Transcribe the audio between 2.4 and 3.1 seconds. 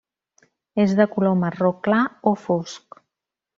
fosc.